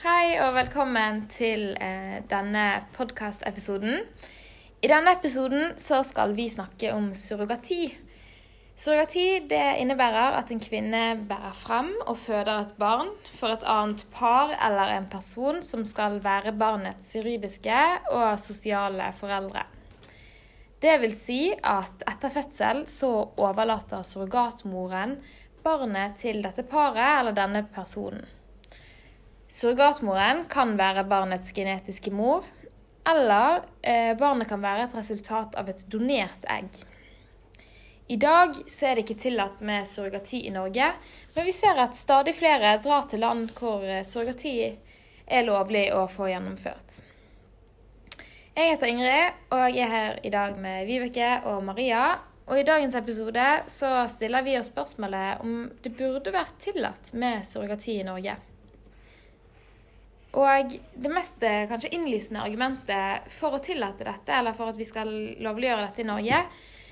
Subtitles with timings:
[0.00, 2.62] Hei og velkommen til eh, denne
[2.94, 3.98] podkastepisoden.
[4.80, 7.90] I denne episoden så skal vi snakke om surrogati.
[8.80, 14.06] Surrogati det innebærer at en kvinne bærer frem og føder et barn for et annet
[14.16, 19.68] par eller en person som skal være barnets juridiske og sosiale foreldre.
[20.80, 25.18] Det vil si at etter fødsel så overlater surrogatmoren
[25.60, 28.39] barnet til dette paret eller denne personen.
[29.50, 32.44] Surrogatmoren kan være barnets genetiske mor,
[33.10, 36.68] eller eh, barnet kan være et resultat av et donert egg.
[38.10, 40.92] I dag er det ikke tillatt med surrogati i Norge,
[41.34, 44.54] men vi ser at stadig flere drar til land hvor eh, surrogati
[45.26, 47.00] er lovlig å få gjennomført.
[48.54, 52.04] Jeg heter Ingrid, og jeg er her i dag med Vibeke og Maria.
[52.50, 57.46] Og i dagens episode så stiller vi oss spørsmålet om det burde vært tillatt med
[57.46, 58.38] surrogati i Norge.
[60.38, 65.10] Og det mest kanskje innlysende argumentet for å tillate dette, eller for at vi skal
[65.42, 66.42] lovliggjøre dette i Norge,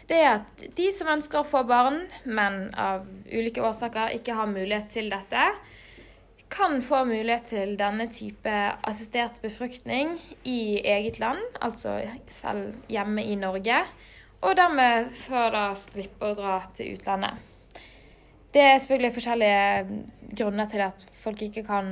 [0.09, 4.49] det er at de som ønsker å få barn, men av ulike årsaker ikke har
[4.51, 5.51] mulighet til dette,
[6.49, 8.55] kan få mulighet til denne type
[8.89, 10.15] assistert befruktning
[10.49, 11.99] i eget land, altså
[12.33, 13.83] selv hjemme i Norge,
[14.41, 17.37] og dermed så da slippe å dra til utlandet.
[18.55, 20.01] Det er selvfølgelig forskjellige
[20.41, 21.91] grunner til at folk ikke kan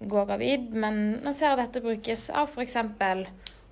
[0.00, 2.76] gå gravid, men nå ser at dette brukes av f.eks.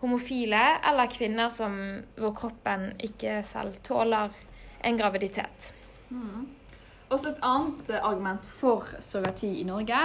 [0.03, 1.77] homofile eller kvinner som,
[2.19, 4.35] hvor kroppen ikke selv tåler
[4.85, 5.73] en graviditet.
[6.11, 6.47] Mm.
[7.09, 9.99] Også et annet argument for surrogati i Norge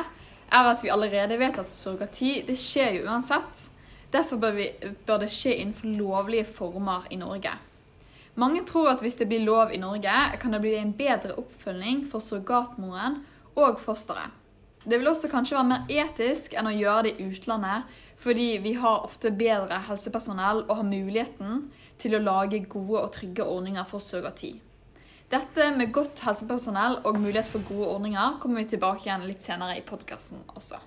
[0.52, 3.67] er at vi allerede vet at surrogati det skjer jo uansett.
[4.11, 4.67] Derfor bør, vi,
[5.08, 7.53] bør det skje innenfor lovlige former i Norge.
[8.36, 12.05] Mange tror at hvis det blir lov i Norge, kan det bli en bedre oppfølging
[12.11, 13.22] for surrogatmoren
[13.55, 14.41] og fosteret.
[14.83, 17.89] Det vil også kanskje være mer etisk enn å gjøre det i utlandet,
[18.21, 21.67] fordi vi har ofte bedre helsepersonell og har muligheten
[22.02, 24.55] til å lage gode og trygge ordninger for surrogati.
[25.31, 29.77] Dette med godt helsepersonell og mulighet for gode ordninger kommer vi tilbake igjen litt senere
[29.80, 30.81] i podkasten også.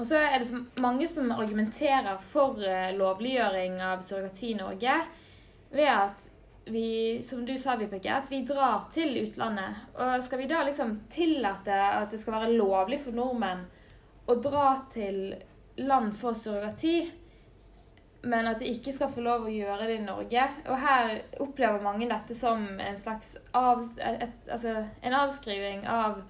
[0.00, 4.94] Og så er det mange som argumenterer for eh, lovliggjøring av surrogati i Norge
[5.72, 6.28] ved at
[6.70, 9.84] vi, som du sa, Vibeke, at vi drar til utlandet.
[10.00, 13.66] Og skal vi da liksom tillate at det skal være lovlig for nordmenn
[14.30, 15.34] å dra til
[15.80, 16.98] land for surrogati,
[18.22, 20.44] men at de ikke skal få lov å gjøre det i Norge?
[20.68, 26.20] Og her opplever mange dette som en slags av, et, altså, en avskriving av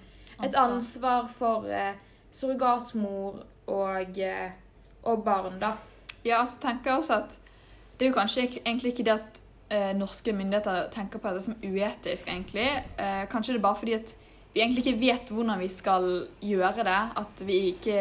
[0.41, 1.99] et ansvar for eh,
[2.33, 4.53] surrogatmor og, eh,
[5.03, 5.75] og barn, da.
[6.25, 7.39] Ja, altså tenker jeg også at
[7.99, 11.57] det er jo kanskje egentlig ikke det at eh, norske myndigheter tenker på dette som
[11.63, 12.67] uetisk, egentlig.
[12.99, 14.17] Eh, kanskje det er bare fordi at
[14.55, 16.11] vi egentlig ikke vet hvordan vi skal
[16.43, 17.01] gjøre det.
[17.23, 18.01] At, ikke,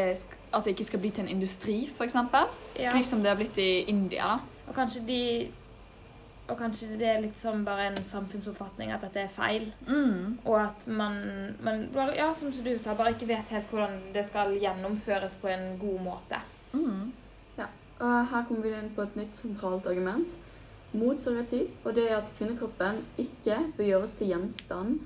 [0.54, 2.16] at det ikke skal bli til en industri, f.eks.
[2.80, 2.92] Ja.
[2.92, 4.36] Slik som det har blitt i India.
[4.36, 4.40] da.
[4.68, 5.24] Og kanskje de
[6.50, 9.68] og kanskje det er sånn bare en samfunnsoppfatning at dette er feil.
[9.86, 10.40] Mm.
[10.50, 11.20] Og at man,
[11.62, 11.84] man
[12.18, 16.00] ja, som du sa, bare ikke vet helt hvordan det skal gjennomføres på en god
[16.08, 16.42] måte.
[16.74, 17.12] Mm.
[17.60, 17.70] Ja,
[18.00, 20.34] og Her kommer vi inn på et nytt sentralt argument
[20.94, 25.00] mot surrogati, og det er at kvinnekroppen ikke bør gjøres til gjenstand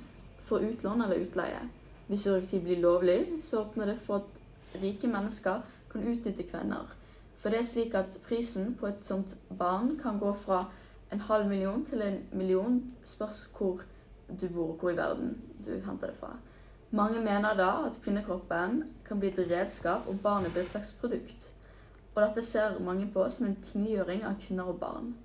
[0.44, 1.64] for utlån eller utleie.
[2.08, 5.62] Hvis surrogati blir lovlig, så åpner det for at rike mennesker
[5.92, 6.96] kan utnytte kvinner.
[7.40, 10.66] For det er slik at prisen på et sånt barn kan gå fra
[11.12, 13.82] en halv million til en million, spørs hvor
[14.42, 16.38] du bor, hvor i verden du henter det fra.
[16.92, 21.52] Mange mener da at kvinnekroppen kan bli et redskap, og barnet blir et slags produkt.
[22.16, 25.16] Og dette ser mange på som en tingliggjøring av kvinner og barn.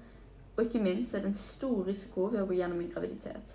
[0.59, 3.53] Og ikke minst er det en stor risiko ved å gå gjennom en graviditet.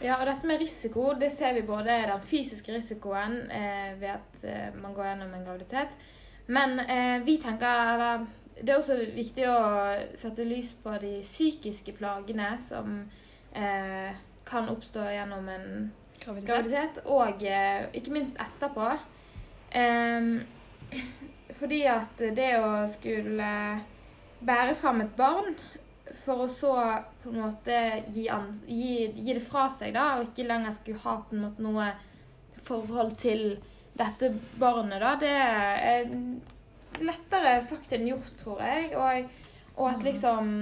[0.00, 4.44] Ja, og dette med risiko, det ser vi både den fysiske risikoen eh, ved at
[4.48, 5.92] eh, man går gjennom en graviditet.
[6.46, 8.24] Men eh, vi tenker eller,
[8.56, 9.58] det er også viktig å
[10.18, 12.96] sette lys på de psykiske plagene som
[13.52, 14.16] eh,
[14.48, 15.68] kan oppstå gjennom en
[16.24, 18.88] graviditet, graviditet og eh, ikke minst etterpå.
[21.60, 23.52] fordi at det å skulle
[24.44, 25.54] bære fram et barn
[26.16, 26.72] for å så
[27.22, 27.76] på en måte
[28.12, 28.26] gi,
[28.66, 31.90] gi, gi, det fra seg, da, og ikke lenger skulle ha på en måte noe
[32.62, 33.56] forhold til
[33.98, 36.12] dette barnet, da, det er
[37.02, 38.92] lettere sagt enn gjort, tror jeg.
[38.96, 39.34] Og,
[39.78, 40.06] og at mm.
[40.06, 40.52] liksom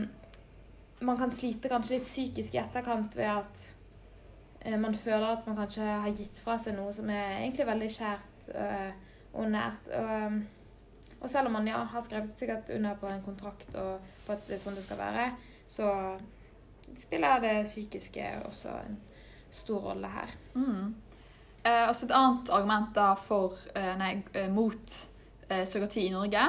[1.00, 3.62] man kan slite kanskje litt psykisk i etterkant ved at
[4.60, 7.90] eh, man føler at man kanskje har gitt fra seg noe som er egentlig veldig
[7.94, 8.90] kjært øh,
[9.40, 9.92] og nært.
[9.96, 10.40] Og,
[11.20, 14.46] og selv om man ja, har skrevet sikkert under på en kontrakt og på at
[14.48, 15.26] det er sånn det skal være,
[15.68, 15.90] så
[16.96, 18.98] spiller det psykiske også en
[19.50, 20.32] stor rolle her.
[20.54, 20.94] Mm.
[21.64, 24.94] Eh, også et annet argument da for, eh, nei, eh, mot
[25.50, 26.46] eh, surrogati i Norge,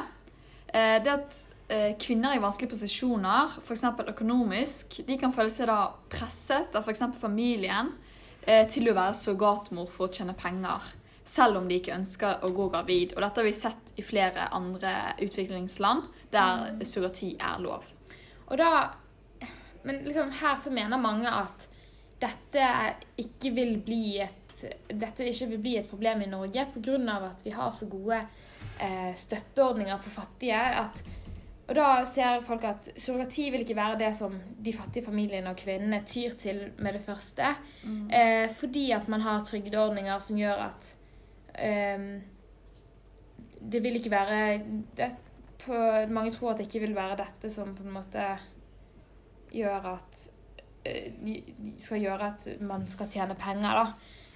[0.74, 1.40] eh, det at
[1.70, 3.84] eh, kvinner i vanskelige posisjoner, f.eks.
[4.08, 7.04] økonomisk, de kan føle seg da presset av f.eks.
[7.20, 7.92] familien
[8.42, 10.82] til å være surrogatmor for å tjene penger,
[11.32, 13.16] selv om de ikke ønsker å gå gravid.
[13.16, 17.88] Og dette har vi sett i flere andre utviklingsland der surrogati er lov.
[18.50, 18.72] Og da
[19.84, 21.64] Men liksom her så mener mange at
[22.22, 22.66] dette
[23.18, 27.16] ikke vil bli et ikke vil bli et problem i Norge pga.
[27.26, 28.20] at vi har så gode
[28.80, 30.60] eh, støtteordninger for fattige.
[30.60, 31.02] At,
[31.68, 35.58] og da ser folk at surrogati vil ikke være det som de fattige familiene og
[35.58, 37.56] kvinnene tyr til med det første.
[38.14, 40.98] Eh, fordi at man har trygdeordninger som gjør at
[43.62, 44.38] det vil ikke være
[44.98, 45.12] det,
[45.62, 45.76] på,
[46.10, 48.26] Mange tror at det ikke vil være dette som på en måte
[49.52, 50.22] gjør at
[50.88, 51.12] eh,
[51.78, 53.86] skal gjøre at man skal tjene penger, da.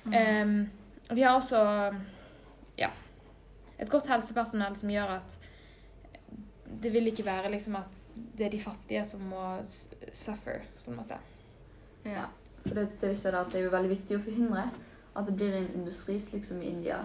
[0.05, 0.57] Um,
[1.09, 1.59] vi har også
[2.77, 2.91] ja,
[3.79, 5.37] et godt helsepersonell som gjør at
[6.83, 8.01] det vil ikke være liksom at
[8.37, 11.17] det er de fattige som må suffer, på en måte.
[12.05, 12.27] Ja,
[12.65, 14.67] for det, det, det er jo veldig viktig å forhindre
[15.15, 16.97] at det blir en industri slik som i India,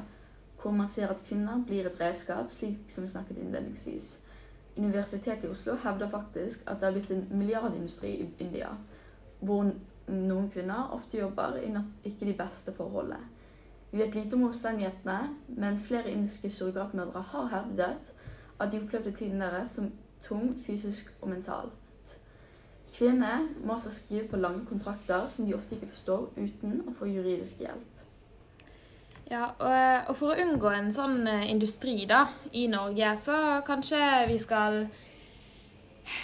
[0.63, 4.21] hvor man ser at kvinner blir et redskap, slik som vi snakket innledningsvis.
[4.77, 8.69] Universitetet i Oslo hevder faktisk at det har blitt en milliardindustri i India,
[9.41, 9.73] hvor
[10.09, 11.73] noen kvinner ofte jobber i
[12.05, 13.21] ikke de beste forholdene.
[13.91, 18.13] Vi vet lite om omstendighetene, men flere indiske surrogatmødre har hevdet
[18.61, 19.93] at de opplevde tiden deres som
[20.23, 22.19] tung fysisk og mentalt.
[22.95, 27.09] Kvinner må også skrive på lange kontrakter som de ofte ikke forstår, uten å få
[27.09, 28.00] juridisk hjelp.
[29.31, 32.25] Ja, og, og for å unngå en sånn eh, industri da,
[32.59, 34.81] i Norge, så kanskje vi skal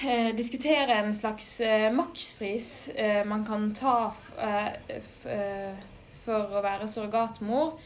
[0.02, 4.10] eh, diskutere en slags eh, makspris eh, man kan ta
[4.42, 4.98] eh,
[5.36, 5.86] eh,
[6.24, 7.78] for å være surrogatmor.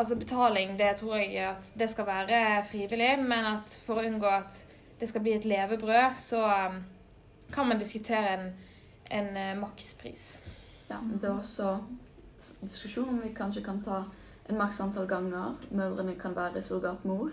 [0.00, 4.30] Altså betaling, det tror jeg at det skal være frivillig, men at for å unngå
[4.32, 4.62] at
[4.96, 6.78] det skal bli et levebrød, så em,
[7.52, 8.46] kan man diskutere en,
[9.12, 10.38] en makspris.
[10.88, 11.74] Ja, men det er også
[12.62, 14.04] diskusjon om vi kanskje kan ta
[14.48, 17.30] en maks antall ganger mødrene kan være surrogatmor,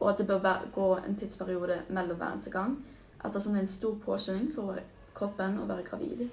[0.00, 2.76] og at det bør gå en tidsperiode mellom hver eneste gang,
[3.24, 4.78] ettersom det er en stor påkjenning for
[5.14, 6.28] kroppen å være gravid.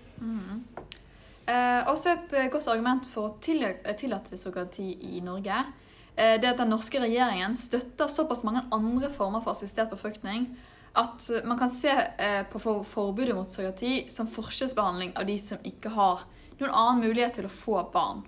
[1.46, 5.58] Eh, også et eh, godt argument for å eh, tillate surrogati i Norge
[6.18, 10.48] eh, det at den norske regjeringen støtter såpass mange andre former for assistert befruktning
[10.96, 15.38] at eh, man kan se eh, på for forbudet mot surrogati som forskjellsbehandling av de
[15.40, 16.26] som ikke har
[16.60, 18.24] noen annen mulighet til å få barn.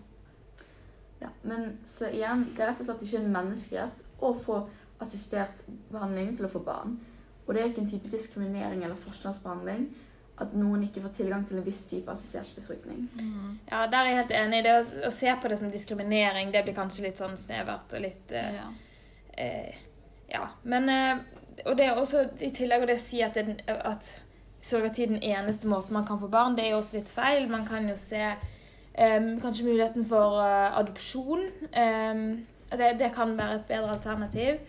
[1.21, 4.59] Ja, men så igjen, det er rett og slett ikke en menneskerett å få
[5.01, 6.97] assistert behandling til å få barn.
[7.47, 9.87] Og det er ikke en type diskriminering eller forskjellsbehandling
[10.37, 13.07] at noen ikke får tilgang til en viss type assistert befruktning.
[13.71, 14.59] Ja, der er jeg helt enig.
[14.67, 18.03] Det å, å se på det som diskriminering, det blir kanskje litt sånn snevert og
[18.05, 18.67] litt eh, Ja.
[19.37, 19.75] eh,
[20.29, 20.43] Ja.
[20.63, 21.17] Men eh,
[21.65, 24.11] Og det er også i tillegg å si at, det, at
[24.67, 27.47] surrogati den eneste måten man kan få barn, det er jo også litt feil.
[27.51, 31.47] Man kan jo se um, kanskje muligheten for uh, adopsjon.
[31.71, 32.23] Um,
[32.71, 34.61] det, det kan være et bedre alternativ.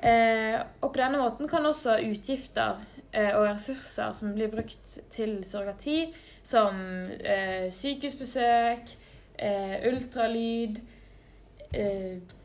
[0.00, 2.80] Uh, og på denne måten kan også utgifter
[3.16, 6.10] uh, og ressurser som blir brukt til surrogati,
[6.42, 6.76] som
[7.20, 8.94] eh, sykehusbesøk,
[9.38, 10.80] eh, ultralyd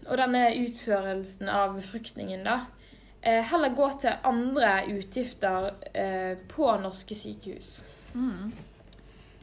[0.05, 2.59] og denne utførelsen av befruktningen, da,
[3.25, 7.79] heller gå til andre utgifter eh, på norske sykehus.
[8.13, 8.51] Mm.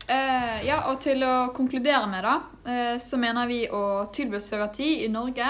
[0.07, 2.37] Eh, ja, og til å konkludere med, da,
[2.71, 5.47] eh, så mener vi å tilby surrogati i Norge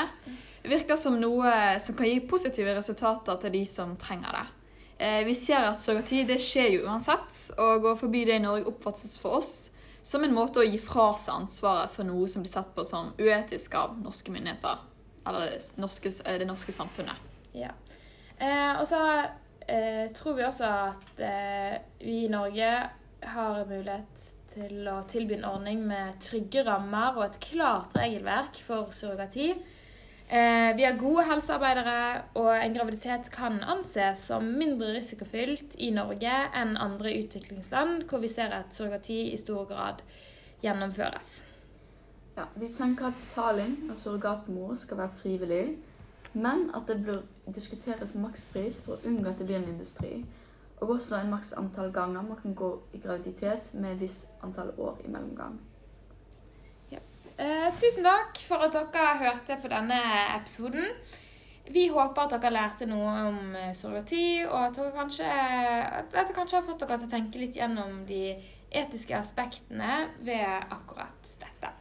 [0.63, 4.45] virker som noe som kan gi positive resultater til de som trenger det.
[5.03, 8.69] Eh, vi ser at surrogati det skjer jo uansett, og å forby det i Norge
[8.71, 9.55] oppfattes for oss
[10.03, 13.13] som en måte å gi fra seg ansvaret for noe som blir sett på som
[13.19, 14.81] uetisk av norske myndigheter.
[15.27, 17.17] Eller det norske, eh, det norske samfunnet.
[17.57, 17.73] Ja.
[18.39, 19.03] Eh, og så
[19.69, 22.73] eh, tror vi også at eh, vi i Norge
[23.33, 28.93] har mulighet til å tilby en ordning med trygge rammer og et klart regelverk for
[28.95, 29.53] surrogati.
[30.33, 36.33] Eh, vi har gode helsearbeidere, og en graviditet kan anses som mindre risikofylt i Norge
[36.57, 40.01] enn andre utviklingsland, hvor vi ser at surrogati i stor grad
[40.65, 41.43] gjennomføres.
[42.39, 45.65] Ja, vi tenker at betaling av surrogatmor skal være frivillig,
[46.33, 47.21] men at det bør
[47.55, 50.23] diskuteres makspris for å unngå at det blir en industri.
[50.83, 54.73] Og også en maks antall ganger man kan gå i graviditet med et visst antall
[54.79, 55.61] år i mellomgang.
[57.43, 59.99] Eh, tusen takk for at dere hørte på denne
[60.37, 60.85] episoden.
[61.73, 65.29] Vi håper at dere lærte noe om eh, surrogati, og at, dere kanskje,
[66.03, 68.35] at dette kanskje har fått dere til å tenke litt gjennom de
[68.83, 71.73] etiske aspektene ved akkurat dette.